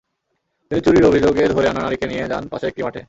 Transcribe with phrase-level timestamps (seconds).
[0.71, 2.99] তিনি চুরির অভিযোগে ধরে আনা নারীকে নিয়ে যান পাশের একটি মাঠে।